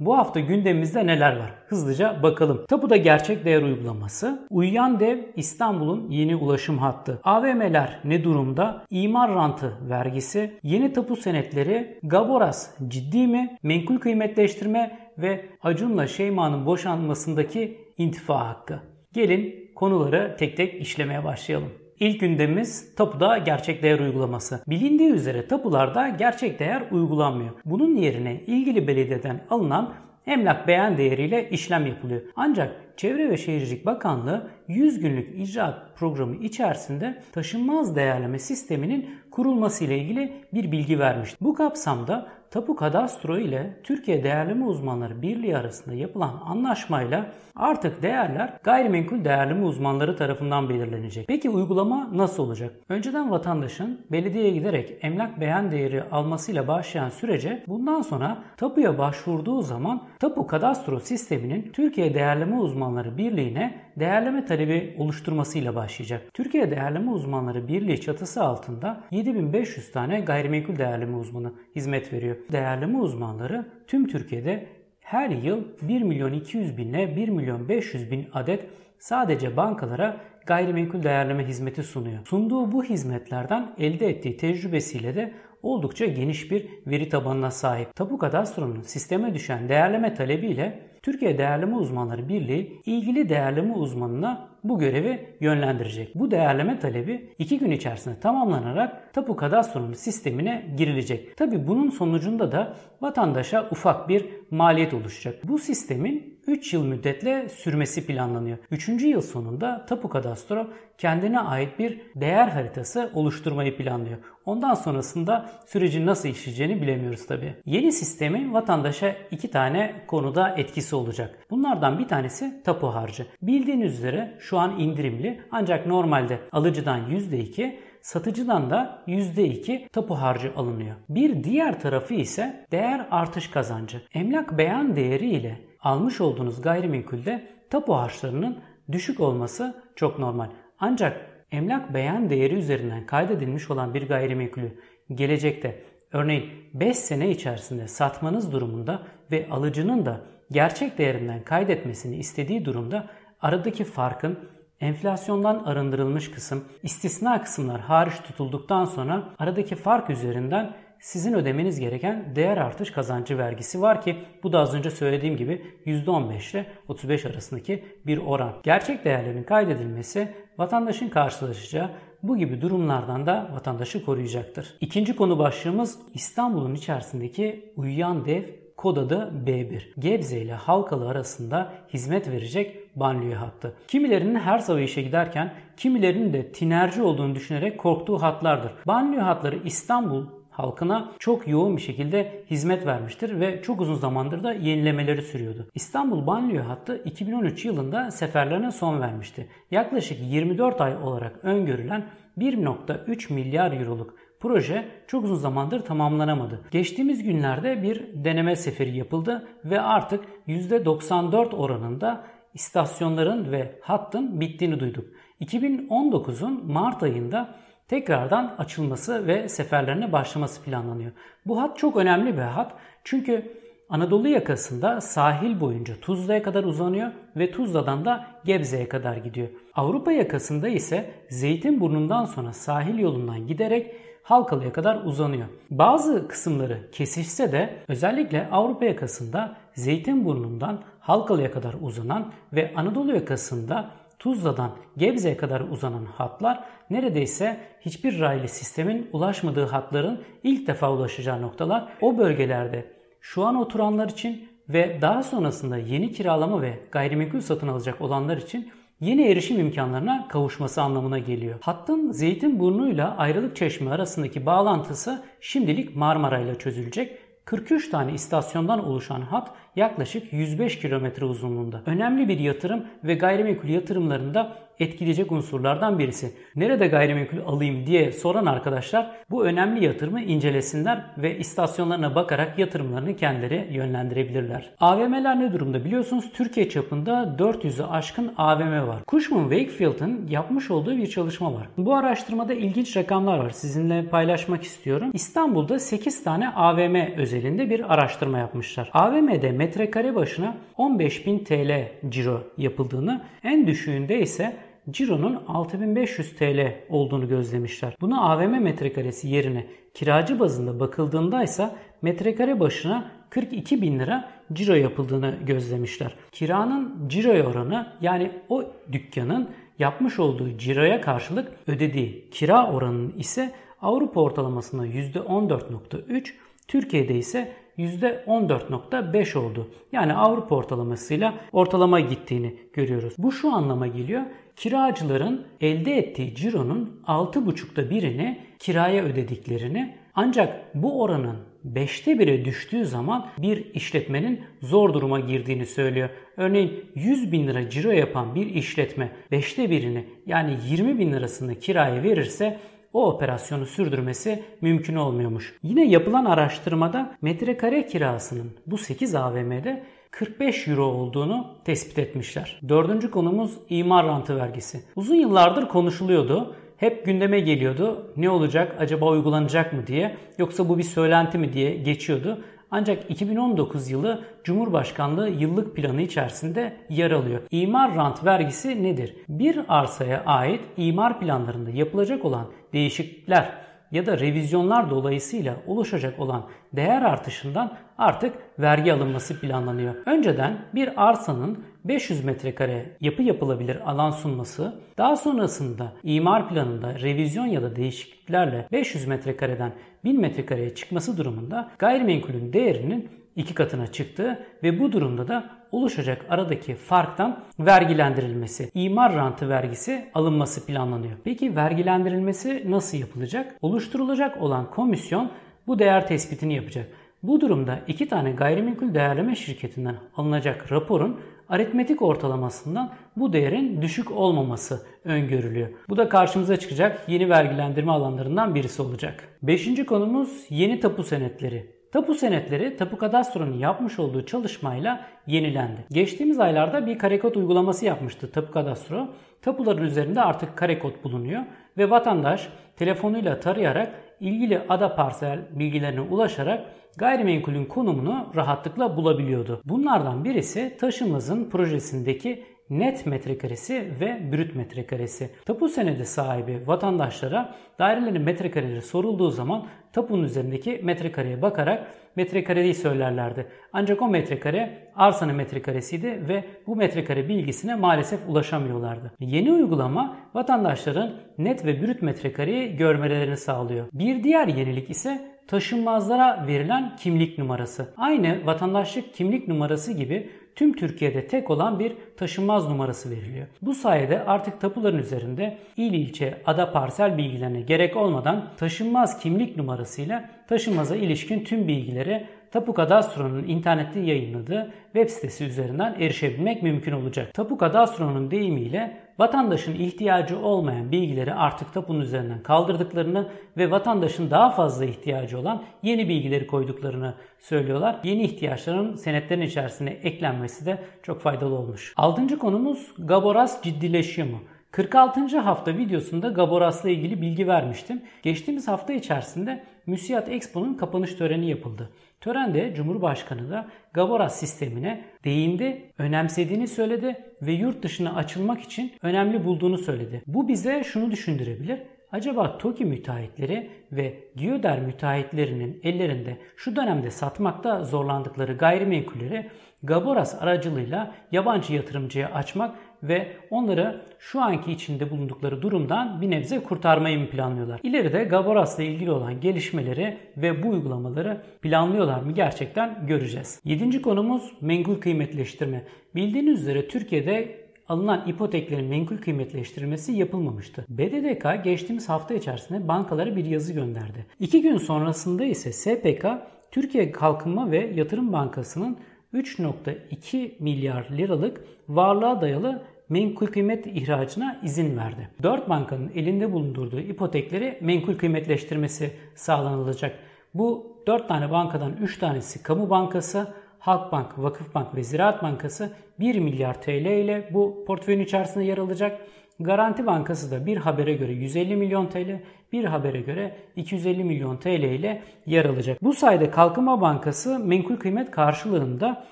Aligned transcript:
Bu 0.00 0.18
hafta 0.18 0.40
gündemimizde 0.40 1.06
neler 1.06 1.36
var? 1.36 1.54
Hızlıca 1.66 2.22
bakalım. 2.22 2.64
Tapuda 2.68 2.96
gerçek 2.96 3.44
değer 3.44 3.62
uygulaması, 3.62 4.46
Uyuyan 4.50 5.00
Dev 5.00 5.18
İstanbul'un 5.36 6.10
yeni 6.10 6.36
ulaşım 6.36 6.78
hattı, 6.78 7.20
AVM'ler 7.24 8.00
ne 8.04 8.24
durumda, 8.24 8.84
İmar 8.90 9.34
rantı 9.34 9.72
vergisi, 9.88 10.54
yeni 10.62 10.92
tapu 10.92 11.16
senetleri, 11.16 11.98
Gaboras 12.02 12.70
ciddi 12.88 13.26
mi, 13.26 13.58
menkul 13.62 13.98
kıymetleştirme 13.98 14.98
ve 15.18 15.46
Acun'la 15.62 16.06
Şeyma'nın 16.06 16.66
boşanmasındaki 16.66 17.78
intifa 17.98 18.48
hakkı. 18.48 18.80
Gelin 19.12 19.70
konuları 19.74 20.36
tek 20.38 20.56
tek 20.56 20.80
işlemeye 20.80 21.24
başlayalım. 21.24 21.87
İlk 22.00 22.20
gündemimiz 22.20 22.94
tapuda 22.94 23.38
gerçek 23.38 23.82
değer 23.82 23.98
uygulaması. 23.98 24.60
Bilindiği 24.66 25.10
üzere 25.10 25.48
tapularda 25.48 26.08
gerçek 26.08 26.58
değer 26.58 26.82
uygulanmıyor. 26.90 27.50
Bunun 27.64 27.96
yerine 27.96 28.40
ilgili 28.46 28.88
belediyeden 28.88 29.40
alınan 29.50 29.94
emlak 30.26 30.68
beyan 30.68 30.96
değeriyle 30.96 31.50
işlem 31.50 31.86
yapılıyor. 31.86 32.22
Ancak 32.36 32.76
Çevre 32.96 33.30
ve 33.30 33.36
Şehircilik 33.36 33.86
Bakanlığı 33.86 34.50
100 34.68 35.00
günlük 35.00 35.40
icraat 35.40 35.96
programı 35.96 36.36
içerisinde 36.36 37.22
taşınmaz 37.32 37.96
değerleme 37.96 38.38
sisteminin 38.38 39.10
kurulması 39.30 39.84
ile 39.84 39.98
ilgili 39.98 40.32
bir 40.54 40.72
bilgi 40.72 40.98
vermişti. 40.98 41.36
Bu 41.40 41.54
kapsamda 41.54 42.28
Tapu 42.50 42.76
Kadastro 42.76 43.38
ile 43.38 43.80
Türkiye 43.84 44.24
Değerleme 44.24 44.64
Uzmanları 44.64 45.22
Birliği 45.22 45.56
arasında 45.56 45.94
yapılan 45.94 46.42
anlaşmayla 46.44 47.26
artık 47.56 48.02
değerler 48.02 48.58
gayrimenkul 48.62 49.24
değerleme 49.24 49.64
uzmanları 49.64 50.16
tarafından 50.16 50.68
belirlenecek. 50.68 51.28
Peki 51.28 51.50
uygulama 51.50 52.10
nasıl 52.12 52.42
olacak? 52.42 52.74
Önceden 52.88 53.30
vatandaşın 53.30 54.06
belediyeye 54.12 54.50
giderek 54.50 54.98
emlak 55.02 55.40
beyan 55.40 55.70
değeri 55.70 56.02
almasıyla 56.02 56.68
başlayan 56.68 57.08
sürece 57.08 57.64
bundan 57.66 58.02
sonra 58.02 58.38
tapuya 58.56 58.98
başvurduğu 58.98 59.62
zaman 59.62 60.02
Tapu 60.20 60.46
Kadastro 60.46 61.00
sisteminin 61.00 61.72
Türkiye 61.72 62.14
Değerleme 62.14 62.56
Uzmanları 62.56 63.18
Birliği'ne 63.18 63.80
değerleme 63.96 64.44
talebi 64.44 64.96
oluşturmasıyla 64.98 65.74
başlayacak. 65.74 66.22
Türkiye 66.34 66.70
Değerleme 66.70 67.10
Uzmanları 67.10 67.68
Birliği 67.68 68.00
çatısı 68.00 68.42
altında 68.42 69.04
7500 69.10 69.92
tane 69.92 70.20
gayrimenkul 70.20 70.76
değerleme 70.76 71.16
uzmanı 71.16 71.52
hizmet 71.76 72.12
veriyor. 72.12 72.37
Değerleme 72.52 72.98
uzmanları 72.98 73.66
tüm 73.86 74.08
Türkiye'de 74.08 74.66
her 75.00 75.30
yıl 75.30 75.64
1 75.82 76.02
milyon 76.02 76.32
200 76.32 76.76
bin 76.76 76.88
ile 76.88 77.16
1 77.16 77.28
milyon 77.28 77.68
500 77.68 78.10
bin 78.10 78.26
adet 78.32 78.68
sadece 78.98 79.56
bankalara 79.56 80.16
gayrimenkul 80.46 81.02
değerleme 81.02 81.44
hizmeti 81.46 81.82
sunuyor. 81.82 82.26
Sunduğu 82.26 82.72
bu 82.72 82.84
hizmetlerden 82.84 83.74
elde 83.78 84.08
ettiği 84.08 84.36
tecrübesiyle 84.36 85.14
de 85.14 85.32
oldukça 85.62 86.06
geniş 86.06 86.50
bir 86.50 86.66
veri 86.86 87.08
tabanına 87.08 87.50
sahip. 87.50 87.94
Tapu 87.94 88.18
Kadastro'nun 88.18 88.82
sisteme 88.82 89.34
düşen 89.34 89.68
değerleme 89.68 90.14
talebiyle 90.14 90.80
Türkiye 91.02 91.38
Değerleme 91.38 91.76
Uzmanları 91.76 92.28
Birliği 92.28 92.80
ilgili 92.86 93.28
değerleme 93.28 93.74
uzmanına 93.74 94.48
bu 94.68 94.78
görevi 94.78 95.36
yönlendirecek. 95.40 96.14
Bu 96.14 96.30
değerleme 96.30 96.78
talebi 96.78 97.34
2 97.38 97.58
gün 97.58 97.70
içerisinde 97.70 98.20
tamamlanarak 98.20 99.14
tapu 99.14 99.36
kadastronun 99.36 99.92
sistemine 99.92 100.74
girilecek. 100.76 101.36
Tabi 101.36 101.66
bunun 101.66 101.90
sonucunda 101.90 102.52
da 102.52 102.76
vatandaşa 103.00 103.68
ufak 103.70 104.08
bir 104.08 104.26
maliyet 104.50 104.94
oluşacak. 104.94 105.48
Bu 105.48 105.58
sistemin 105.58 106.38
3 106.48 106.74
yıl 106.74 106.84
müddetle 106.84 107.48
sürmesi 107.48 108.06
planlanıyor. 108.06 108.58
3. 108.70 108.88
yıl 108.88 109.20
sonunda 109.20 109.86
Tapu 109.86 110.08
Kadastro 110.08 110.66
kendine 110.98 111.40
ait 111.40 111.78
bir 111.78 112.00
değer 112.16 112.48
haritası 112.48 113.10
oluşturmayı 113.14 113.76
planlıyor. 113.76 114.18
Ondan 114.44 114.74
sonrasında 114.74 115.50
sürecin 115.66 116.06
nasıl 116.06 116.28
işleyeceğini 116.28 116.82
bilemiyoruz 116.82 117.26
tabi. 117.26 117.54
Yeni 117.66 117.92
sistemin 117.92 118.54
vatandaşa 118.54 119.16
iki 119.30 119.50
tane 119.50 119.94
konuda 120.06 120.48
etkisi 120.48 120.96
olacak. 120.96 121.38
Bunlardan 121.50 121.98
bir 121.98 122.08
tanesi 122.08 122.62
tapu 122.62 122.86
harcı. 122.86 123.26
Bildiğiniz 123.42 123.98
üzere 123.98 124.36
şu 124.38 124.57
an 124.58 124.78
indirimli 124.78 125.40
ancak 125.50 125.86
normalde 125.86 126.40
alıcıdan 126.52 127.10
%2 127.10 127.76
satıcıdan 128.00 128.70
da 128.70 129.02
%2 129.06 129.88
tapu 129.88 130.14
harcı 130.14 130.52
alınıyor. 130.56 130.96
Bir 131.08 131.44
diğer 131.44 131.80
tarafı 131.80 132.14
ise 132.14 132.66
değer 132.72 133.06
artış 133.10 133.50
kazancı. 133.50 134.02
Emlak 134.14 134.58
beyan 134.58 134.96
değeri 134.96 135.30
ile 135.30 135.60
almış 135.80 136.20
olduğunuz 136.20 136.62
gayrimenkulde 136.62 137.46
tapu 137.70 137.94
harçlarının 137.94 138.58
düşük 138.92 139.20
olması 139.20 139.82
çok 139.96 140.18
normal. 140.18 140.50
Ancak 140.78 141.44
emlak 141.52 141.94
beyan 141.94 142.30
değeri 142.30 142.54
üzerinden 142.54 143.06
kaydedilmiş 143.06 143.70
olan 143.70 143.94
bir 143.94 144.08
gayrimenkulü 144.08 144.78
gelecekte 145.14 145.82
örneğin 146.12 146.50
5 146.74 146.96
sene 146.96 147.30
içerisinde 147.30 147.88
satmanız 147.88 148.52
durumunda 148.52 149.02
ve 149.32 149.46
alıcının 149.50 150.06
da 150.06 150.20
gerçek 150.50 150.98
değerinden 150.98 151.44
kaydetmesini 151.44 152.16
istediği 152.16 152.64
durumda 152.64 153.06
aradaki 153.40 153.84
farkın 153.84 154.38
enflasyondan 154.80 155.58
arındırılmış 155.64 156.30
kısım, 156.30 156.64
istisna 156.82 157.42
kısımlar 157.42 157.80
hariç 157.80 158.14
tutulduktan 158.26 158.84
sonra 158.84 159.28
aradaki 159.38 159.76
fark 159.76 160.10
üzerinden 160.10 160.76
sizin 161.00 161.34
ödemeniz 161.34 161.80
gereken 161.80 162.36
değer 162.36 162.56
artış 162.56 162.90
kazancı 162.90 163.38
vergisi 163.38 163.82
var 163.82 164.02
ki 164.02 164.16
bu 164.42 164.52
da 164.52 164.58
az 164.58 164.74
önce 164.74 164.90
söylediğim 164.90 165.36
gibi 165.36 165.62
%15 165.86 166.50
ile 166.52 166.66
35 166.88 167.26
arasındaki 167.26 167.84
bir 168.06 168.18
oran. 168.18 168.52
Gerçek 168.62 169.04
değerlerin 169.04 169.42
kaydedilmesi 169.42 170.34
vatandaşın 170.58 171.08
karşılaşacağı 171.08 171.90
bu 172.22 172.36
gibi 172.36 172.60
durumlardan 172.60 173.26
da 173.26 173.50
vatandaşı 173.52 174.04
koruyacaktır. 174.04 174.76
İkinci 174.80 175.16
konu 175.16 175.38
başlığımız 175.38 175.98
İstanbul'un 176.14 176.74
içerisindeki 176.74 177.72
uyuyan 177.76 178.24
dev 178.24 178.42
kod 178.78 178.96
adı 178.96 179.32
B1. 179.46 180.00
Gebze 180.00 180.40
ile 180.40 180.54
Halkalı 180.54 181.08
arasında 181.08 181.72
hizmet 181.92 182.28
verecek 182.28 182.96
banliyö 182.96 183.34
hattı. 183.34 183.74
Kimilerinin 183.88 184.34
her 184.34 184.58
sabah 184.58 184.80
işe 184.80 185.02
giderken 185.02 185.54
kimilerinin 185.76 186.32
de 186.32 186.52
tinerci 186.52 187.02
olduğunu 187.02 187.34
düşünerek 187.34 187.78
korktuğu 187.78 188.22
hatlardır. 188.22 188.72
Banliyö 188.86 189.20
hatları 189.20 189.58
İstanbul 189.64 190.26
halkına 190.50 191.12
çok 191.18 191.48
yoğun 191.48 191.76
bir 191.76 191.82
şekilde 191.82 192.44
hizmet 192.50 192.86
vermiştir 192.86 193.40
ve 193.40 193.62
çok 193.62 193.80
uzun 193.80 193.94
zamandır 193.94 194.44
da 194.44 194.52
yenilemeleri 194.52 195.22
sürüyordu. 195.22 195.66
İstanbul 195.74 196.26
banliyö 196.26 196.62
hattı 196.62 197.02
2013 197.04 197.64
yılında 197.64 198.10
seferlerine 198.10 198.70
son 198.70 199.00
vermişti. 199.00 199.48
Yaklaşık 199.70 200.18
24 200.22 200.80
ay 200.80 200.96
olarak 200.96 201.44
öngörülen 201.44 202.06
1.3 202.38 203.32
milyar 203.32 203.72
euroluk 203.72 204.14
proje 204.40 204.88
çok 205.06 205.24
uzun 205.24 205.36
zamandır 205.36 205.80
tamamlanamadı. 205.80 206.60
Geçtiğimiz 206.70 207.22
günlerde 207.22 207.82
bir 207.82 208.24
deneme 208.24 208.56
seferi 208.56 208.96
yapıldı 208.96 209.48
ve 209.64 209.80
artık 209.80 210.24
%94 210.48 211.56
oranında 211.56 212.24
istasyonların 212.54 213.52
ve 213.52 213.78
hattın 213.82 214.40
bittiğini 214.40 214.80
duyduk. 214.80 215.04
2019'un 215.40 216.72
Mart 216.72 217.02
ayında 217.02 217.54
tekrardan 217.88 218.54
açılması 218.58 219.26
ve 219.26 219.48
seferlerine 219.48 220.12
başlaması 220.12 220.62
planlanıyor. 220.62 221.12
Bu 221.46 221.60
hat 221.60 221.78
çok 221.78 221.96
önemli 221.96 222.36
bir 222.36 222.42
hat 222.42 222.72
çünkü 223.04 223.58
Anadolu 223.90 224.28
yakasında 224.28 225.00
sahil 225.00 225.60
boyunca 225.60 226.00
Tuzla'ya 226.00 226.42
kadar 226.42 226.64
uzanıyor 226.64 227.12
ve 227.36 227.50
Tuzla'dan 227.50 228.04
da 228.04 228.26
Gebze'ye 228.44 228.88
kadar 228.88 229.16
gidiyor. 229.16 229.48
Avrupa 229.74 230.12
yakasında 230.12 230.68
ise 230.68 231.10
Zeytinburnu'ndan 231.28 232.24
sonra 232.24 232.52
sahil 232.52 232.98
yolundan 232.98 233.46
giderek 233.46 233.94
Halkalı'ya 234.28 234.72
kadar 234.72 235.02
uzanıyor. 235.04 235.46
Bazı 235.70 236.28
kısımları 236.28 236.90
kesişse 236.92 237.52
de 237.52 237.76
özellikle 237.88 238.48
Avrupa 238.50 238.84
yakasında 238.84 239.56
Zeytinburnu'ndan 239.74 240.80
Halkalı'ya 241.00 241.50
kadar 241.50 241.74
uzanan 241.80 242.32
ve 242.52 242.72
Anadolu 242.76 243.14
yakasında 243.14 243.90
Tuzla'dan 244.18 244.70
Gebze'ye 244.96 245.36
kadar 245.36 245.60
uzanan 245.60 246.04
hatlar 246.04 246.64
neredeyse 246.90 247.60
hiçbir 247.80 248.20
raylı 248.20 248.48
sistemin 248.48 249.10
ulaşmadığı 249.12 249.64
hatların 249.64 250.22
ilk 250.42 250.66
defa 250.66 250.92
ulaşacağı 250.92 251.42
noktalar. 251.42 251.88
O 252.00 252.18
bölgelerde 252.18 252.92
şu 253.20 253.44
an 253.44 253.56
oturanlar 253.56 254.08
için 254.08 254.48
ve 254.68 254.98
daha 255.02 255.22
sonrasında 255.22 255.76
yeni 255.76 256.12
kiralama 256.12 256.62
ve 256.62 256.78
gayrimenkul 256.90 257.40
satın 257.40 257.68
alacak 257.68 258.00
olanlar 258.00 258.36
için 258.36 258.72
yeni 259.00 259.22
erişim 259.22 259.60
imkanlarına 259.60 260.28
kavuşması 260.28 260.82
anlamına 260.82 261.18
geliyor. 261.18 261.58
Hattın 261.60 262.12
Zeytinburnu 262.12 262.90
ile 262.90 263.04
Ayrılık 263.04 263.56
Çeşme 263.56 263.90
arasındaki 263.90 264.46
bağlantısı 264.46 265.22
şimdilik 265.40 265.96
Marmara 265.96 266.38
ile 266.38 266.58
çözülecek 266.58 267.18
43 267.44 267.90
tane 267.90 268.12
istasyondan 268.12 268.84
oluşan 268.84 269.20
hat 269.20 269.54
yaklaşık 269.78 270.32
105 270.32 270.78
kilometre 270.78 271.24
uzunluğunda. 271.24 271.82
Önemli 271.86 272.28
bir 272.28 272.38
yatırım 272.38 272.84
ve 273.04 273.14
gayrimenkul 273.14 273.68
yatırımlarında 273.68 274.68
etkileyecek 274.80 275.32
unsurlardan 275.32 275.98
birisi. 275.98 276.32
Nerede 276.56 276.86
gayrimenkul 276.86 277.38
alayım 277.46 277.86
diye 277.86 278.12
soran 278.12 278.46
arkadaşlar 278.46 279.10
bu 279.30 279.44
önemli 279.44 279.84
yatırımı 279.84 280.20
incelesinler 280.20 281.04
ve 281.18 281.38
istasyonlarına 281.38 282.14
bakarak 282.14 282.58
yatırımlarını 282.58 283.16
kendileri 283.16 283.68
yönlendirebilirler. 283.70 284.70
AVM'ler 284.80 285.40
ne 285.40 285.52
durumda 285.52 285.84
biliyorsunuz 285.84 286.32
Türkiye 286.34 286.68
çapında 286.68 287.34
400'ü 287.38 287.82
aşkın 287.82 288.32
AVM 288.36 288.88
var. 288.88 288.98
Cushman 289.08 289.50
Wakefield'ın 289.50 290.26
yapmış 290.28 290.70
olduğu 290.70 290.96
bir 290.96 291.06
çalışma 291.06 291.54
var. 291.54 291.68
Bu 291.76 291.94
araştırmada 291.94 292.54
ilginç 292.54 292.96
rakamlar 292.96 293.38
var. 293.38 293.50
Sizinle 293.50 294.02
paylaşmak 294.02 294.62
istiyorum. 294.62 295.10
İstanbul'da 295.14 295.78
8 295.78 296.24
tane 296.24 296.48
AVM 296.48 296.96
özelinde 297.16 297.70
bir 297.70 297.94
araştırma 297.94 298.38
yapmışlar. 298.38 298.90
AVM'de 298.92 299.52
metrekare 299.68 300.14
başına 300.14 300.56
15.000 300.78 301.44
TL 301.44 301.92
ciro 302.10 302.42
yapıldığını, 302.58 303.22
en 303.44 303.66
düşüğünde 303.66 304.20
ise 304.20 304.56
cironun 304.90 305.42
6500 305.48 306.36
TL 306.36 306.74
olduğunu 306.88 307.28
gözlemişler. 307.28 307.96
Bunu 308.00 308.30
AVM 308.30 308.62
metrekaresi 308.62 309.28
yerine 309.28 309.66
kiracı 309.94 310.40
bazında 310.40 310.80
bakıldığında 310.80 311.42
ise 311.42 311.70
metrekare 312.02 312.60
başına 312.60 313.10
42 313.30 313.82
bin 313.82 313.98
lira 313.98 314.28
ciro 314.52 314.74
yapıldığını 314.74 315.34
gözlemişler. 315.46 316.14
Kiranın 316.32 317.08
ciroya 317.08 317.46
oranı 317.46 317.86
yani 318.00 318.30
o 318.48 318.64
dükkanın 318.92 319.48
yapmış 319.78 320.18
olduğu 320.18 320.58
ciroya 320.58 321.00
karşılık 321.00 321.52
ödediği 321.66 322.30
kira 322.30 322.72
oranının 322.72 323.12
ise 323.18 323.52
Avrupa 323.82 324.20
ortalamasında 324.20 324.86
%14.3, 324.86 326.32
Türkiye'de 326.68 327.14
ise 327.14 327.52
%14.5 327.78 329.38
oldu. 329.38 329.68
Yani 329.92 330.14
Avrupa 330.14 330.56
ortalamasıyla 330.56 331.34
ortalama 331.52 332.00
gittiğini 332.00 332.54
görüyoruz. 332.72 333.14
Bu 333.18 333.32
şu 333.32 333.52
anlama 333.52 333.86
geliyor. 333.86 334.22
Kiracıların 334.56 335.46
elde 335.60 335.98
ettiği 335.98 336.34
cironun 336.34 337.00
6,5'ta 337.06 337.90
birini 337.90 338.40
kiraya 338.58 339.04
ödediklerini 339.04 339.94
ancak 340.14 340.74
bu 340.74 341.02
oranın 341.02 341.36
5'te 341.74 342.12
1'e 342.12 342.44
düştüğü 342.44 342.84
zaman 342.84 343.26
bir 343.38 343.74
işletmenin 343.74 344.40
zor 344.62 344.94
duruma 344.94 345.20
girdiğini 345.20 345.66
söylüyor. 345.66 346.08
Örneğin 346.36 346.84
100 346.94 347.32
bin 347.32 347.48
lira 347.48 347.70
ciro 347.70 347.90
yapan 347.90 348.34
bir 348.34 348.46
işletme 348.46 349.12
5'te 349.32 349.64
1'ini 349.64 350.02
yani 350.26 350.56
20 350.68 350.98
bin 350.98 351.12
lirasını 351.12 351.54
kiraya 351.54 352.02
verirse 352.02 352.58
o 352.92 353.06
operasyonu 353.06 353.66
sürdürmesi 353.66 354.42
mümkün 354.60 354.94
olmuyormuş. 354.94 355.54
Yine 355.62 355.86
yapılan 355.86 356.24
araştırmada 356.24 357.16
metrekare 357.22 357.86
kirasının 357.86 358.50
bu 358.66 358.78
8 358.78 359.14
AVM'de 359.14 359.84
45 360.10 360.68
euro 360.68 360.84
olduğunu 360.84 361.46
tespit 361.64 361.98
etmişler. 361.98 362.60
Dördüncü 362.68 363.10
konumuz 363.10 363.52
imar 363.68 364.06
rantı 364.06 364.36
vergisi. 364.36 364.80
Uzun 364.96 365.14
yıllardır 365.14 365.68
konuşuluyordu. 365.68 366.54
Hep 366.76 367.06
gündeme 367.06 367.40
geliyordu. 367.40 368.12
Ne 368.16 368.30
olacak 368.30 368.76
acaba 368.78 369.10
uygulanacak 369.10 369.72
mı 369.72 369.86
diye 369.86 370.16
yoksa 370.38 370.68
bu 370.68 370.78
bir 370.78 370.82
söylenti 370.82 371.38
mi 371.38 371.52
diye 371.52 371.76
geçiyordu. 371.76 372.44
Ancak 372.70 373.10
2019 373.10 373.90
yılı 373.90 374.24
Cumhurbaşkanlığı 374.44 375.28
yıllık 375.28 375.76
planı 375.76 376.02
içerisinde 376.02 376.76
yer 376.88 377.10
alıyor. 377.10 377.40
İmar 377.50 377.94
rant 377.96 378.24
vergisi 378.24 378.82
nedir? 378.82 379.16
Bir 379.28 379.60
arsaya 379.68 380.22
ait 380.26 380.60
imar 380.76 381.20
planlarında 381.20 381.70
yapılacak 381.70 382.24
olan 382.24 382.46
değişiklikler 382.72 383.67
ya 383.92 384.06
da 384.06 384.18
revizyonlar 384.18 384.90
dolayısıyla 384.90 385.56
oluşacak 385.66 386.20
olan 386.20 386.46
değer 386.72 387.02
artışından 387.02 387.76
artık 387.98 388.34
vergi 388.58 388.92
alınması 388.92 389.40
planlanıyor. 389.40 389.94
Önceden 390.06 390.58
bir 390.74 391.08
arsanın 391.08 391.64
500 391.84 392.24
metrekare 392.24 392.96
yapı 393.00 393.22
yapılabilir 393.22 393.90
alan 393.90 394.10
sunması, 394.10 394.80
daha 394.98 395.16
sonrasında 395.16 395.92
imar 396.02 396.48
planında 396.48 396.94
revizyon 397.00 397.46
ya 397.46 397.62
da 397.62 397.76
değişikliklerle 397.76 398.68
500 398.72 399.06
metrekareden 399.06 399.72
1000 400.04 400.20
metrekareye 400.20 400.74
çıkması 400.74 401.16
durumunda 401.16 401.70
gayrimenkulün 401.78 402.52
değerinin 402.52 403.08
iki 403.38 403.54
katına 403.54 403.86
çıktı 403.86 404.38
ve 404.62 404.80
bu 404.80 404.92
durumda 404.92 405.28
da 405.28 405.50
oluşacak 405.72 406.26
aradaki 406.28 406.74
farktan 406.74 407.44
vergilendirilmesi, 407.58 408.70
imar 408.74 409.14
rantı 409.14 409.48
vergisi 409.48 410.04
alınması 410.14 410.66
planlanıyor. 410.66 411.12
Peki 411.24 411.56
vergilendirilmesi 411.56 412.64
nasıl 412.68 412.98
yapılacak? 412.98 413.54
Oluşturulacak 413.62 414.42
olan 414.42 414.70
komisyon 414.70 415.30
bu 415.66 415.78
değer 415.78 416.08
tespitini 416.08 416.54
yapacak. 416.54 416.86
Bu 417.22 417.40
durumda 417.40 417.78
iki 417.86 418.08
tane 418.08 418.32
gayrimenkul 418.32 418.94
değerleme 418.94 419.36
şirketinden 419.36 419.96
alınacak 420.16 420.72
raporun 420.72 421.20
aritmetik 421.48 422.02
ortalamasından 422.02 422.92
bu 423.16 423.32
değerin 423.32 423.82
düşük 423.82 424.10
olmaması 424.10 424.86
öngörülüyor. 425.04 425.68
Bu 425.88 425.96
da 425.96 426.08
karşımıza 426.08 426.56
çıkacak 426.56 427.08
yeni 427.08 427.30
vergilendirme 427.30 427.92
alanlarından 427.92 428.54
birisi 428.54 428.82
olacak. 428.82 429.28
Beşinci 429.42 429.86
konumuz 429.86 430.46
yeni 430.50 430.80
tapu 430.80 431.02
senetleri. 431.02 431.77
Tapu 431.92 432.14
senetleri 432.14 432.76
Tapu 432.76 432.98
Kadastro'nun 432.98 433.58
yapmış 433.58 433.98
olduğu 433.98 434.26
çalışmayla 434.26 435.00
yenilendi. 435.26 435.84
Geçtiğimiz 435.90 436.40
aylarda 436.40 436.86
bir 436.86 436.98
karekod 436.98 437.34
uygulaması 437.34 437.86
yapmıştı 437.86 438.30
Tapu 438.32 438.52
Kadastro. 438.52 439.08
Tapuların 439.42 439.84
üzerinde 439.84 440.20
artık 440.20 440.56
karekod 440.56 441.04
bulunuyor 441.04 441.42
ve 441.78 441.90
vatandaş 441.90 442.48
telefonuyla 442.76 443.40
tarayarak 443.40 443.94
ilgili 444.20 444.62
ada 444.68 444.94
parsel 444.94 445.38
bilgilerine 445.50 446.00
ulaşarak 446.00 446.64
gayrimenkulün 446.96 447.64
konumunu 447.64 448.32
rahatlıkla 448.36 448.96
bulabiliyordu. 448.96 449.62
Bunlardan 449.64 450.24
birisi 450.24 450.76
taşımızın 450.80 451.50
projesindeki 451.50 452.44
net 452.70 453.06
metrekaresi 453.06 453.92
ve 454.00 454.32
brüt 454.32 454.54
metrekaresi. 454.54 455.30
Tapu 455.46 455.68
senedi 455.68 456.04
sahibi 456.04 456.62
vatandaşlara 456.66 457.54
dairelerin 457.78 458.22
metrekareleri 458.22 458.82
sorulduğu 458.82 459.30
zaman 459.30 459.66
tapunun 459.92 460.24
üzerindeki 460.24 460.80
metrekareye 460.82 461.42
bakarak 461.42 461.86
metrekareyi 462.16 462.74
söylerlerdi. 462.74 463.46
Ancak 463.72 464.02
o 464.02 464.08
metrekare 464.08 464.78
arsanın 464.96 465.34
metrekaresiydi 465.34 466.28
ve 466.28 466.44
bu 466.66 466.76
metrekare 466.76 467.28
bilgisine 467.28 467.74
maalesef 467.74 468.20
ulaşamıyorlardı. 468.28 469.12
Yeni 469.20 469.52
uygulama 469.52 470.16
vatandaşların 470.34 471.12
net 471.38 471.64
ve 471.64 471.82
brüt 471.82 472.02
metrekareyi 472.02 472.76
görmelerini 472.76 473.36
sağlıyor. 473.36 473.86
Bir 473.92 474.24
diğer 474.24 474.48
yenilik 474.48 474.90
ise 474.90 475.38
taşınmazlara 475.48 476.46
verilen 476.46 476.96
kimlik 476.96 477.38
numarası. 477.38 477.94
Aynı 477.96 478.46
vatandaşlık 478.46 479.14
kimlik 479.14 479.48
numarası 479.48 479.92
gibi 479.92 480.30
tüm 480.54 480.76
Türkiye'de 480.76 481.26
tek 481.26 481.50
olan 481.50 481.78
bir 481.78 481.92
taşınmaz 482.16 482.68
numarası 482.68 483.10
veriliyor. 483.10 483.46
Bu 483.62 483.74
sayede 483.74 484.24
artık 484.24 484.60
tapuların 484.60 484.98
üzerinde 484.98 485.58
il 485.76 485.92
ilçe 485.92 486.42
ada 486.46 486.72
parsel 486.72 487.18
bilgilerine 487.18 487.60
gerek 487.60 487.96
olmadan 487.96 488.48
taşınmaz 488.56 489.18
kimlik 489.18 489.56
numarasıyla 489.56 490.30
taşınmaza 490.48 490.96
ilişkin 490.96 491.44
tüm 491.44 491.68
bilgilere 491.68 492.26
Tapu 492.50 492.74
Kadastro'nun 492.74 493.44
internette 493.44 494.00
yayınladığı 494.00 494.72
web 494.92 495.08
sitesi 495.08 495.44
üzerinden 495.44 495.96
erişebilmek 496.00 496.62
mümkün 496.62 496.92
olacak. 496.92 497.34
Tapu 497.34 497.58
Kadastro'nun 497.58 498.30
deyimiyle 498.30 498.96
vatandaşın 499.18 499.74
ihtiyacı 499.74 500.38
olmayan 500.38 500.92
bilgileri 500.92 501.34
artık 501.34 501.74
tapunun 501.74 502.00
üzerinden 502.00 502.42
kaldırdıklarını 502.42 503.28
ve 503.56 503.70
vatandaşın 503.70 504.30
daha 504.30 504.50
fazla 504.50 504.84
ihtiyacı 504.84 505.38
olan 505.38 505.62
yeni 505.82 506.08
bilgileri 506.08 506.46
koyduklarını 506.46 507.14
söylüyorlar. 507.38 508.00
Yeni 508.04 508.22
ihtiyaçların 508.22 508.94
senetlerin 508.94 509.42
içerisine 509.42 509.90
eklenmesi 509.90 510.66
de 510.66 510.78
çok 511.02 511.20
faydalı 511.20 511.54
olmuş. 511.54 511.92
Altıncı 511.96 512.38
konumuz 512.38 512.92
Gaboras 512.98 513.62
ciddileşiyor 513.62 514.28
mu? 514.28 514.38
46. 514.70 515.38
hafta 515.38 515.76
videosunda 515.76 516.28
Gaboras'la 516.28 516.90
ilgili 516.90 517.22
bilgi 517.22 517.48
vermiştim. 517.48 518.02
Geçtiğimiz 518.22 518.68
hafta 518.68 518.92
içerisinde 518.92 519.64
Müsiyat 519.86 520.28
Expo'nun 520.28 520.74
kapanış 520.74 521.14
töreni 521.14 521.50
yapıldı. 521.50 521.90
Törende 522.20 522.74
Cumhurbaşkanı 522.74 523.50
da 523.50 523.68
Gaboras 523.92 524.40
sistemine 524.40 525.04
değindi, 525.24 525.92
önemsediğini 525.98 526.68
söyledi 526.68 527.24
ve 527.42 527.52
yurt 527.52 527.82
dışına 527.82 528.14
açılmak 528.14 528.60
için 528.60 528.92
önemli 529.02 529.44
bulduğunu 529.44 529.78
söyledi. 529.78 530.22
Bu 530.26 530.48
bize 530.48 530.84
şunu 530.84 531.10
düşündürebilir. 531.10 531.78
Acaba 532.12 532.58
TOKİ 532.58 532.84
müteahhitleri 532.84 533.70
ve 533.92 534.24
Gioder 534.36 534.80
müteahhitlerinin 534.80 535.80
ellerinde 535.82 536.36
şu 536.56 536.76
dönemde 536.76 537.10
satmakta 537.10 537.84
zorlandıkları 537.84 538.52
gayrimenkulleri 538.52 539.50
Gaboras 539.82 540.42
aracılığıyla 540.42 541.14
yabancı 541.32 541.74
yatırımcıya 541.74 542.28
açmak 542.28 542.74
ve 543.02 543.36
onları 543.50 544.04
şu 544.18 544.40
anki 544.40 544.72
içinde 544.72 545.10
bulundukları 545.10 545.62
durumdan 545.62 546.20
bir 546.20 546.30
nebze 546.30 546.62
kurtarmayı 546.62 547.18
mı 547.18 547.26
planlıyorlar? 547.26 547.80
İleride 547.82 548.24
Gaboras'la 548.24 548.82
ilgili 548.82 549.10
olan 549.10 549.40
gelişmeleri 549.40 550.18
ve 550.36 550.62
bu 550.62 550.68
uygulamaları 550.68 551.42
planlıyorlar 551.62 552.20
mı 552.20 552.32
gerçekten 552.32 553.06
göreceğiz. 553.06 553.60
Yedinci 553.64 554.02
konumuz 554.02 554.52
menkul 554.60 554.94
kıymetleştirme. 554.94 555.84
Bildiğiniz 556.14 556.60
üzere 556.60 556.88
Türkiye'de 556.88 557.68
alınan 557.88 558.24
ipoteklerin 558.26 558.84
menkul 558.84 559.16
kıymetleştirilmesi 559.16 560.12
yapılmamıştı. 560.12 560.84
BDDK 560.88 561.64
geçtiğimiz 561.64 562.08
hafta 562.08 562.34
içerisinde 562.34 562.88
bankalara 562.88 563.36
bir 563.36 563.44
yazı 563.44 563.72
gönderdi. 563.72 564.26
İki 564.40 564.62
gün 564.62 564.76
sonrasında 564.76 565.44
ise 565.44 565.72
SPK 565.72 566.26
Türkiye 566.70 567.12
Kalkınma 567.12 567.70
ve 567.70 567.92
Yatırım 567.94 568.32
Bankası'nın 568.32 568.98
3.2 569.34 570.52
milyar 570.58 571.06
liralık 571.10 571.60
varlığa 571.88 572.40
dayalı 572.40 572.82
menkul 573.08 573.46
kıymet 573.46 573.86
ihracına 573.86 574.60
izin 574.62 574.96
verdi. 574.96 575.28
4 575.42 575.68
bankanın 575.68 576.10
elinde 576.14 576.52
bulundurduğu 576.52 577.00
ipotekleri 577.00 577.78
menkul 577.80 578.14
kıymetleştirmesi 578.14 579.10
sağlanılacak. 579.34 580.18
Bu 580.54 580.96
4 581.06 581.28
tane 581.28 581.50
bankadan 581.50 581.96
3 581.96 582.18
tanesi 582.18 582.62
kamu 582.62 582.90
bankası, 582.90 583.54
Halkbank, 583.78 584.38
Vakıfbank 584.38 584.94
ve 584.94 585.02
Ziraat 585.02 585.42
Bankası 585.42 585.92
1 586.20 586.38
milyar 586.38 586.82
TL 586.82 587.06
ile 587.06 587.50
bu 587.52 587.84
portföyün 587.86 588.20
içerisinde 588.20 588.64
yer 588.64 588.78
alacak. 588.78 589.20
Garanti 589.60 590.06
Bankası 590.06 590.50
da 590.50 590.66
bir 590.66 590.76
habere 590.76 591.14
göre 591.14 591.32
150 591.32 591.76
milyon 591.76 592.06
TL, 592.06 592.40
bir 592.72 592.84
habere 592.84 593.20
göre 593.20 593.56
250 593.76 594.24
milyon 594.24 594.56
TL 594.56 594.68
ile 594.68 595.22
yer 595.46 595.64
alacak. 595.64 596.02
Bu 596.02 596.14
sayede 596.14 596.50
Kalkınma 596.50 597.00
Bankası 597.00 597.58
menkul 597.58 597.96
kıymet 597.96 598.30
karşılığında 598.30 599.24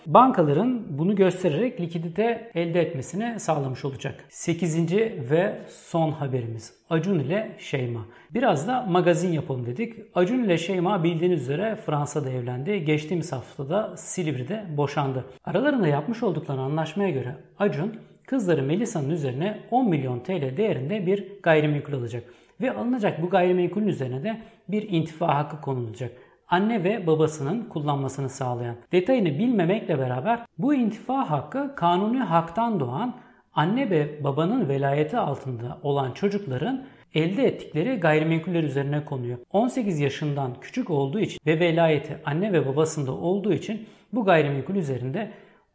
bankaların 0.07 0.99
bunu 0.99 1.17
göstererek 1.17 1.81
likidite 1.81 2.51
elde 2.55 2.81
etmesini 2.81 3.41
sağlamış 3.41 3.85
olacak. 3.85 4.25
8. 4.29 4.93
ve 5.31 5.59
son 5.69 6.11
haberimiz 6.11 6.75
Acun 6.91 7.19
ile 7.19 7.53
Şeyma. 7.59 8.07
Biraz 8.35 8.69
da 8.69 8.83
magazin 8.83 9.33
yapalım 9.33 9.67
dedik. 9.67 9.95
Acun 10.15 10.45
ile 10.45 10.59
Şeyma 10.59 11.05
bildiğiniz 11.05 11.43
üzere 11.43 11.77
Fransa'da 11.87 12.31
evlendi. 12.31 12.85
Geçtiğimiz 12.85 13.33
haftada 13.33 13.97
Silivri'de 13.97 14.65
boşandı. 14.77 15.25
Aralarında 15.45 15.89
yapmış 15.89 16.23
oldukları 16.23 16.61
anlaşmaya 16.61 17.11
göre 17.11 17.37
Acun 17.59 17.95
kızları 18.27 18.63
Melisa'nın 18.63 19.11
üzerine 19.11 19.59
10 19.71 19.89
milyon 19.89 20.21
TL 20.21 20.57
değerinde 20.57 21.07
bir 21.07 21.25
gayrimenkul 21.43 21.93
alacak. 21.93 22.25
Ve 22.61 22.73
alınacak 22.73 23.23
bu 23.23 23.31
gayrimenkulün 23.31 23.89
üzerine 23.89 24.23
de 24.23 24.41
bir 24.69 24.89
intifa 24.91 25.35
hakkı 25.35 25.61
konulacak. 25.61 26.13
Anne 26.49 26.85
ve 26.85 27.07
babasının 27.07 27.65
kullanmasını 27.65 28.29
sağlayan. 28.29 28.77
Detayını 28.93 29.39
bilmemekle 29.39 29.99
beraber 29.99 30.41
bu 30.59 30.75
intifa 30.75 31.31
hakkı 31.31 31.75
kanuni 31.75 32.19
haktan 32.19 32.81
doğan 32.81 33.15
anne 33.55 33.91
ve 33.91 34.25
babanın 34.25 34.69
velayeti 34.69 35.19
altında 35.19 35.79
olan 35.83 36.13
çocukların 36.13 36.85
elde 37.15 37.47
ettikleri 37.47 37.97
gayrimenkuller 37.97 38.63
üzerine 38.63 39.05
konuyor. 39.05 39.39
18 39.53 40.01
yaşından 40.01 40.61
küçük 40.61 40.91
olduğu 40.91 41.21
için 41.21 41.41
ve 41.47 41.61
velayeti 41.61 42.19
anne 42.25 42.53
ve 42.53 42.67
babasında 42.67 43.13
olduğu 43.13 43.53
için 43.53 43.87
bu 44.13 44.25
gayrimenkul 44.25 44.75
üzerinde 44.75 45.31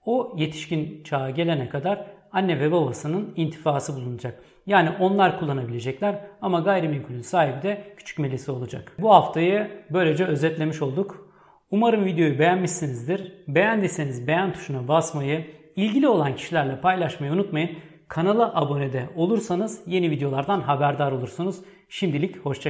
o 0.05 0.36
yetişkin 0.38 1.03
çağa 1.03 1.29
gelene 1.29 1.70
kadar 1.70 2.05
anne 2.33 2.59
ve 2.59 2.71
babasının 2.71 3.33
intifası 3.35 3.95
bulunacak. 3.95 4.43
Yani 4.65 4.89
onlar 5.00 5.39
kullanabilecekler 5.39 6.21
ama 6.41 6.59
gayrimenkulün 6.59 7.21
sahibi 7.21 7.61
de 7.61 7.93
küçük 7.97 8.19
melisi 8.19 8.51
olacak. 8.51 8.91
Bu 9.00 9.13
haftayı 9.13 9.71
böylece 9.89 10.25
özetlemiş 10.25 10.81
olduk. 10.81 11.31
Umarım 11.71 12.05
videoyu 12.05 12.39
beğenmişsinizdir. 12.39 13.33
Beğendiyseniz 13.47 14.27
beğen 14.27 14.53
tuşuna 14.53 14.88
basmayı, 14.88 15.45
ilgili 15.75 16.07
olan 16.07 16.35
kişilerle 16.35 16.81
paylaşmayı 16.81 17.33
unutmayın. 17.33 17.69
Kanala 18.07 18.55
abone 18.55 18.93
de 18.93 19.09
olursanız 19.15 19.81
yeni 19.88 20.11
videolardan 20.11 20.61
haberdar 20.61 21.11
olursunuz. 21.11 21.55
Şimdilik 21.89 22.38
hoşçakalın. 22.45 22.61